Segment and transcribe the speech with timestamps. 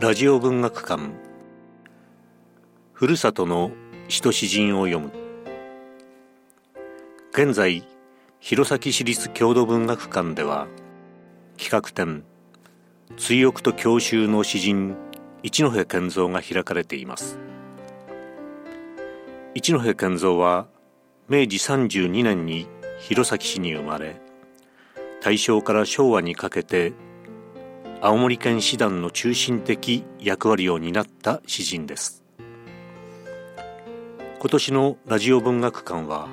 [0.00, 1.10] ラジオ文学館。
[2.92, 3.72] ふるさとの
[4.06, 5.10] 詩と詩人を読む。
[7.32, 7.84] 現在
[8.38, 10.68] 弘前市立郷土文学館では
[11.56, 12.22] 企画展
[13.16, 14.94] 追憶と郷愁の詩人
[15.42, 17.40] 一戸健三が開かれています。
[19.56, 20.68] 一戸健三は
[21.28, 22.68] 明治32年に
[23.00, 24.20] 弘前市に生まれ
[25.20, 26.92] 大正から昭和にかけて
[28.00, 32.22] 青森県師団の中心的役割を担った詩人です。
[34.38, 36.28] 今年のラジオ文学館は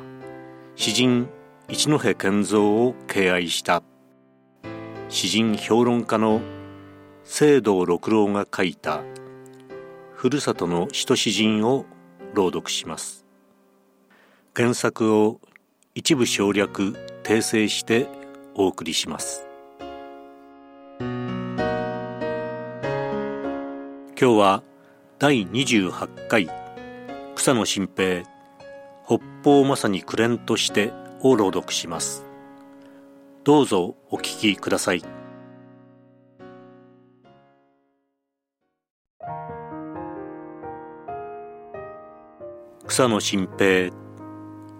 [0.75, 1.27] 詩人
[1.67, 3.81] 一戸健三を敬愛した。
[5.09, 6.39] 詩人評論家の
[7.23, 9.01] 聖堂六郎が書いた
[10.13, 11.85] ふるさとの詩と詩人を
[12.35, 13.25] 朗読します。
[14.55, 15.41] 原作を
[15.95, 18.07] 一部省略訂正して
[18.53, 19.47] お送りします。
[24.17, 24.63] 今日は
[25.19, 26.49] 第28回
[27.35, 28.23] 草野新平
[29.05, 32.25] 北方まさにくれんとしてを朗読します。
[33.43, 35.03] どうぞお聞きください。
[42.87, 43.91] 草野新平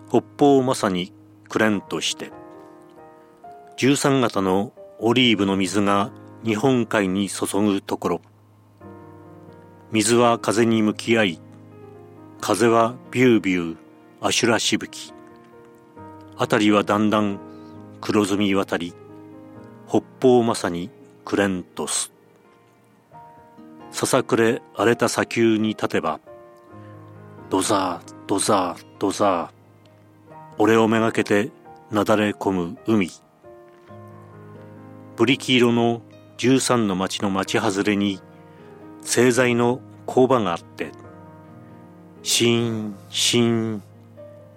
[0.08, 1.12] 北方まさに
[1.50, 2.32] くれんとして。
[3.76, 6.14] 13型のオリーブの水が
[6.46, 8.22] 日本海に注ぐところ。
[9.96, 11.40] 水は風に向き合い
[12.42, 13.78] 風はビュービュー
[14.20, 15.14] アシュラしぶき。
[16.36, 17.40] 辺りはだんだん
[18.02, 18.94] 黒ずみ渡り
[19.88, 20.90] 北方まさに
[21.24, 22.12] クレントス
[23.90, 26.20] ささくれ荒れた砂丘に立てば
[27.50, 31.52] ドザードザードザー俺をめがけて
[31.90, 33.10] なだれ込む海。
[35.16, 36.02] ブリキ色の
[36.38, 38.20] 13の町の町外れに
[39.06, 40.92] 製材の工場があって
[42.24, 43.84] シーンシーン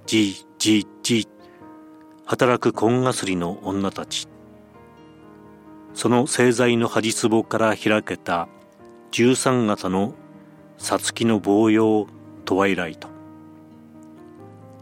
[0.06, 1.28] じじじ
[2.24, 4.26] 働く紺がすりの女たち。
[5.94, 8.48] その製材の端壺から開けた
[9.12, 10.14] 13型の
[10.76, 12.06] さつきの棒葉
[12.44, 13.08] トワイライト。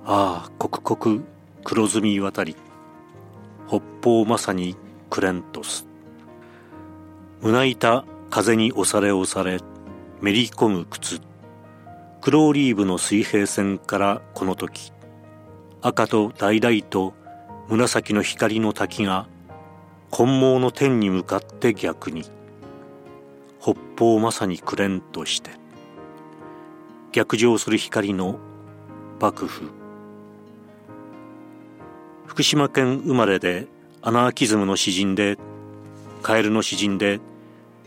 [0.04, 1.24] ああ刻々
[1.64, 2.56] 黒ずみ渡り
[3.68, 4.76] 北方まさに
[5.10, 5.86] クレントス。
[7.40, 9.60] 胸板風に押され押され
[10.20, 11.20] めり込む靴。
[12.20, 14.92] 黒オリーブの水平線からこの時。
[15.82, 17.14] 赤と橙と
[17.68, 19.28] 紫の光の滝が
[20.10, 22.24] 本毛の天に向かって逆に。
[23.60, 25.50] 北方まさにくれんとして。
[27.12, 28.38] 逆上する光の
[29.20, 29.70] 幕府。
[32.26, 33.66] 福島県生まれで
[34.02, 35.38] アナーキズムの詩人で
[36.22, 37.20] カエルの詩人で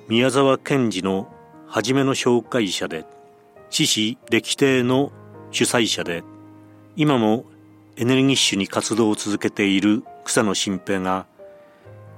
[0.10, 1.28] 宮沢賢治の
[1.68, 3.06] 初めの紹介者で
[3.70, 5.12] 獅子歴帝の
[5.52, 6.24] 主催者で
[6.96, 7.46] 今も
[7.96, 11.28] エネルギッシュに活動を続けている草野新平が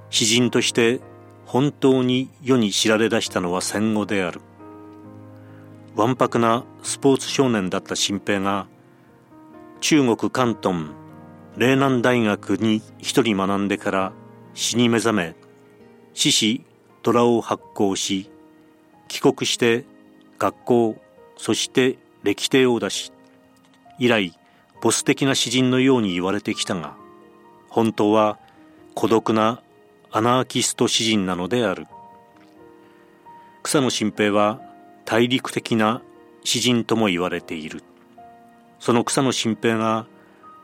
[0.08, 1.02] 詩人として
[1.44, 4.40] 本当に世に知られ出したのは戦後である。
[5.94, 8.68] わんぱくなスポーツ少年だった新平が
[9.80, 10.92] 中国広東
[11.58, 14.12] 嶺南大学に一人学んでから
[14.54, 15.36] 詩に目覚め
[16.14, 16.71] 獅子
[17.02, 18.30] 虎を発行し
[19.08, 19.84] 帰国して
[20.38, 20.96] 学校
[21.36, 23.12] そして歴帝を出し
[23.98, 24.32] 以来
[24.80, 26.94] ボス的な詩人のように言われてきたが
[27.68, 28.38] 本当は
[28.94, 29.62] 孤独な
[30.10, 31.86] アナーキスト詩人なのである。
[33.62, 34.60] 草野新平は
[35.06, 36.02] 大陸的な
[36.44, 37.82] 詩人とも言われている。
[38.78, 40.06] その草野新平が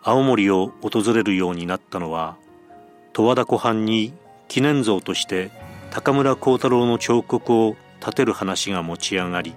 [0.02, 2.36] 青森を訪れるようになったのは
[3.14, 4.12] 十和田湖畔に
[4.48, 5.50] 記念像として
[5.90, 9.54] 高村光太郎の彫刻を立てる話が持ち上がり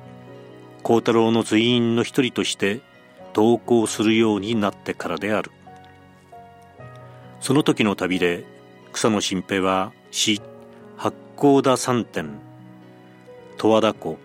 [0.84, 2.82] 幸太郎の随員の一人として
[3.34, 5.52] 同行するようになってからである。
[7.40, 8.44] その時の旅で
[8.92, 10.42] 草野新平は詩
[10.98, 12.40] 八甲田三点
[13.58, 14.18] 十和田湖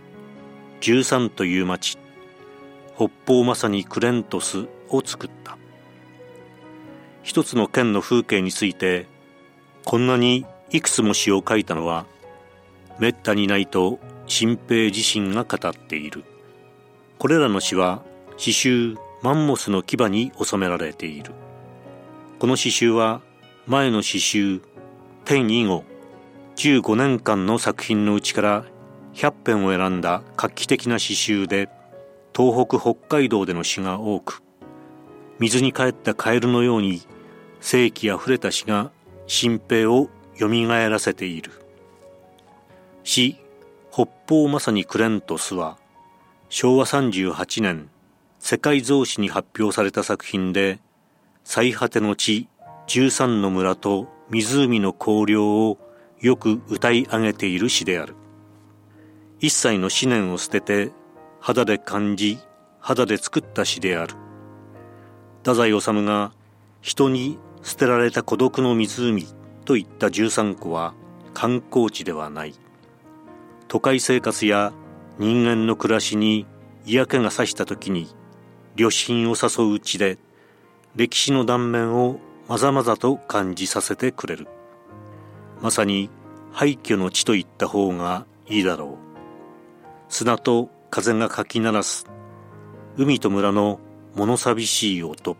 [0.80, 1.98] 十三という町
[2.96, 5.56] 北方まさにクレントスを作った。
[7.22, 9.06] 一つの県の風景について
[9.84, 12.06] こんなにいくつも詩を書いたのは
[12.98, 16.24] めったにないと新平自身が語っている。
[17.18, 18.02] これらの詩は
[18.36, 21.32] 詩集マンモスの牙に収められている。
[22.38, 23.20] この詩集は
[23.66, 24.60] 前の詩集
[25.24, 25.84] 天以後
[26.56, 28.64] 15年間の作品のうちから
[29.14, 31.68] 100編を選んだ画期的な詩集で
[32.36, 34.42] 東北北海道での詩が多く
[35.38, 37.02] 水に帰ったカエルのように
[37.60, 38.90] 世紀あふれた詩が
[39.26, 41.52] 新平をよみがえらせている。
[43.04, 43.36] 詩
[43.92, 45.78] 北方まさにクレントスは
[46.48, 47.88] 昭和38年
[48.38, 50.78] 世界造詞に発表された作品で
[51.44, 52.48] 最果ての地
[52.88, 55.78] 13の村と湖の荒涼を
[56.20, 58.14] よく歌い上げている詩である。
[59.38, 60.92] 一切の思念を捨てて
[61.40, 62.38] 肌で感じ
[62.80, 64.14] 肌で作った詩である。
[65.38, 66.32] 太宰治が
[66.80, 69.26] 人に捨てられた孤独の湖
[69.66, 70.94] といった13個は
[71.34, 72.54] 観光地ではない。
[73.68, 74.72] 都会生活や
[75.18, 76.46] 人間の暮らしに
[76.86, 78.08] 嫌気がさした時に
[78.76, 80.18] 旅心を誘う地で
[80.94, 84.46] 歴史の断面をまざまざと感じさせてくれる。
[85.60, 86.10] まさに
[86.52, 89.06] 廃墟の地といった方がいいだろう。
[90.08, 92.06] 砂と風がかき鳴らす。
[92.96, 93.80] 海と村の
[94.14, 95.36] 物寂しい音。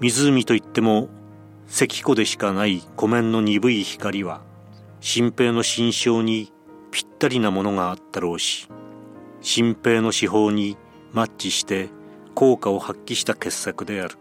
[0.00, 1.08] 湖といっても
[1.68, 4.42] 石湖でしかない湖面の鈍い光は
[5.00, 6.52] 新平の心象に
[6.90, 8.68] ぴったりなものがあったろうし
[9.40, 10.76] 新平の手法に
[11.12, 11.88] マッチして
[12.34, 14.18] 効果を発揮した傑作である。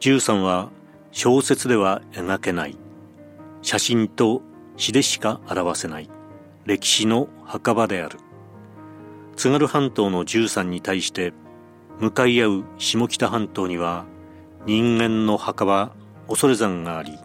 [0.00, 0.70] 13は
[1.10, 2.76] 小説では描けない。
[3.62, 4.42] 写真と
[4.76, 6.10] 詩でしか表せない。
[6.66, 8.18] 歴史の墓場である。
[9.36, 11.32] 津軽半島の13に対して
[11.98, 14.04] 向かい合う下北半島には
[14.66, 15.92] 人間の墓場
[16.28, 17.16] 恐山があり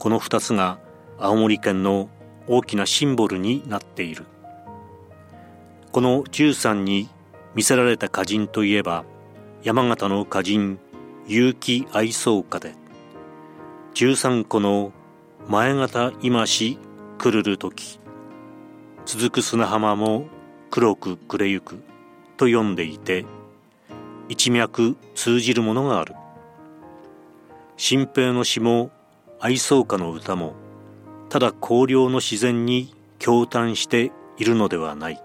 [0.00, 0.80] この2つが
[1.16, 2.08] 青森県の
[2.48, 4.24] 大きなシンボルになっている。
[5.92, 7.08] この13に
[7.54, 9.04] 見せられた歌人といえば
[9.62, 10.80] 山形の歌人
[11.28, 12.74] 結城愛想歌で
[13.94, 14.90] 13個の
[15.46, 16.80] 前方今し
[17.16, 18.00] くるる時
[19.04, 20.26] 続く砂浜も
[20.72, 21.76] 黒く暮れゆく
[22.36, 23.24] と読んでいて
[24.28, 26.16] 一脈通じるものがある。
[27.76, 28.90] 新平の詩も
[29.38, 30.54] 愛想歌の歌も
[31.28, 35.22] ただ荒涼の自然に驚嘆しているのではない。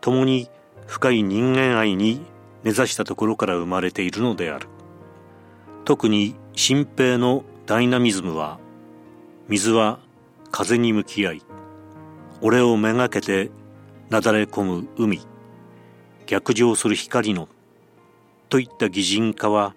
[0.00, 0.48] 共に
[0.86, 2.20] 深い人間愛に
[2.64, 4.66] 根ざしたところから生まれているのである。
[5.84, 8.58] 特に新平のダイナミズムは
[9.48, 9.98] 水は
[10.50, 11.42] 風に向き合い
[12.40, 13.50] 俺をめがけて
[14.10, 15.20] なだれ込む海
[16.26, 17.48] 逆上する光の
[18.48, 19.74] といった擬人化は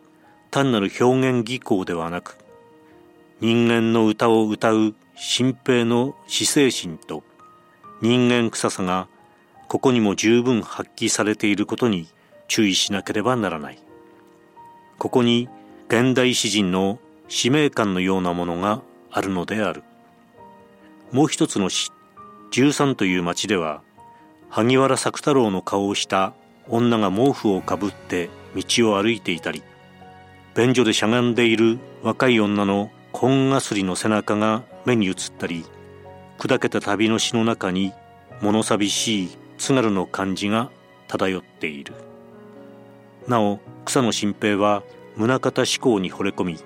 [0.56, 2.38] 単なる表現技巧ではなく
[3.42, 7.24] 人間の歌を歌う新平の死精神と
[8.02, 9.10] 人間臭さが
[9.68, 12.08] ここにも十分発揮されていることに
[12.48, 13.80] 注意しなければならない。
[14.98, 15.50] ここに
[15.90, 18.82] 現代詩人の使命感のようなものが
[19.12, 19.84] あるのである。
[21.12, 21.92] もう一つの詩
[22.52, 23.82] 13という町では
[24.50, 26.32] 萩原作太郎の顔をした
[26.70, 29.62] 女が毛布をかぶって道を歩いていたり
[30.56, 35.66] 便所でしゃがんでいる若い女の紺がすりの背中が目に映ったり
[36.38, 37.92] 砕けた旅の詩の中に
[38.42, 40.72] 物寂しい津軽の感じが
[41.08, 41.94] 漂っている。
[43.28, 44.84] なお草野新平は
[45.18, 46.60] 宗像志向に惚れ込み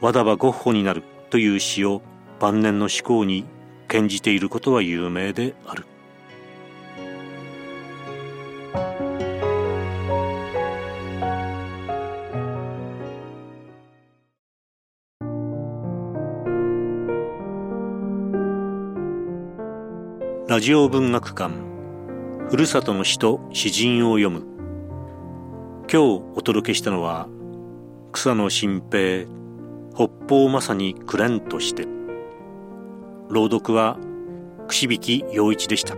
[0.00, 2.02] 和田はゴッホになるという詩を
[2.38, 3.44] 晩年の志向に
[3.88, 5.84] 献じていることは有名である。
[20.50, 21.54] ラジオ文学館。
[22.48, 24.42] ふるさとの詩と詩人を読む。
[25.82, 27.28] 今日お届けしたのは
[28.10, 29.28] 草野新平
[29.94, 31.86] 北方まさにクレンとして。
[33.28, 33.96] 朗読は
[34.66, 35.94] 串引陽一でした。